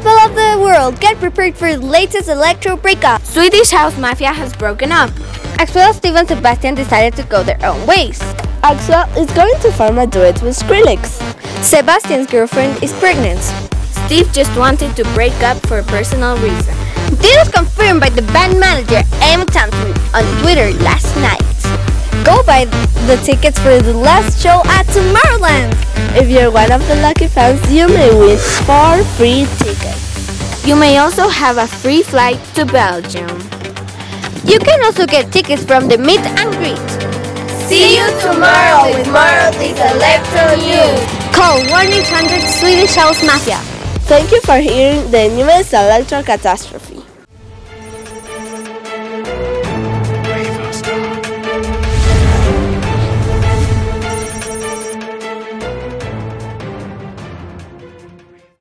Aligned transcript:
world, 0.00 0.98
get 1.00 1.18
prepared 1.18 1.54
for 1.54 1.70
the 1.76 1.84
latest 1.84 2.28
electro 2.28 2.76
breakup. 2.76 3.22
Swedish 3.22 3.70
House 3.70 3.96
Mafia 3.98 4.32
has 4.32 4.54
broken 4.56 4.90
up. 4.90 5.10
Axwell, 5.58 5.92
Steve, 5.92 6.14
and 6.14 6.26
Sebastian 6.26 6.74
decided 6.74 7.14
to 7.16 7.22
go 7.24 7.42
their 7.42 7.58
own 7.64 7.86
ways. 7.86 8.18
Axwell 8.62 9.06
is 9.16 9.30
going 9.32 9.54
to 9.60 9.72
form 9.72 9.98
a 9.98 10.06
duet 10.06 10.40
with 10.42 10.56
Skrillex. 10.56 11.20
Sebastian's 11.62 12.26
girlfriend 12.26 12.82
is 12.82 12.92
pregnant. 12.94 13.40
Steve 14.06 14.32
just 14.32 14.56
wanted 14.56 14.96
to 14.96 15.04
break 15.14 15.34
up 15.42 15.58
for 15.66 15.78
a 15.78 15.84
personal 15.84 16.36
reason. 16.38 16.74
This 17.20 17.36
was 17.38 17.48
confirmed 17.48 18.00
by 18.00 18.08
the 18.08 18.22
band 18.32 18.58
manager 18.58 19.02
Em 19.20 19.44
Thompson 19.46 19.92
on 20.14 20.24
Twitter 20.42 20.72
last 20.82 21.14
night. 21.16 21.42
Go 22.24 22.42
buy 22.44 22.64
the 23.06 23.20
tickets 23.24 23.58
for 23.58 23.78
the 23.80 23.94
last 23.94 24.42
show 24.42 24.62
at 24.66 24.86
Tomorrowland. 24.86 25.81
If 26.14 26.28
you're 26.28 26.50
one 26.50 26.70
of 26.70 26.86
the 26.88 26.96
lucky 26.96 27.26
fans, 27.26 27.58
you 27.72 27.88
may 27.88 28.12
win 28.14 28.36
four 28.68 29.02
free 29.16 29.46
tickets. 29.56 30.66
You 30.66 30.76
may 30.76 30.98
also 30.98 31.26
have 31.28 31.56
a 31.56 31.66
free 31.66 32.02
flight 32.02 32.38
to 32.54 32.66
Belgium. 32.66 33.28
You 34.44 34.58
can 34.58 34.84
also 34.84 35.06
get 35.06 35.32
tickets 35.32 35.64
from 35.64 35.88
the 35.88 35.96
meet 35.96 36.20
and 36.20 36.52
greet. 36.60 36.90
See 37.66 37.96
you 37.96 38.06
tomorrow 38.20 38.92
with 38.92 39.08
more 39.08 39.38
of 39.48 39.56
this 39.56 39.78
electro 39.80 40.52
news. 40.60 41.00
Call 41.34 41.58
1-800 41.72 42.60
Swedish 42.60 42.94
House 42.94 43.24
Mafia. 43.24 43.56
Thank 44.04 44.32
you 44.32 44.40
for 44.42 44.58
hearing 44.58 45.10
the 45.10 45.28
newest 45.34 45.72
electro 45.72 46.22
catastrophe. 46.22 47.02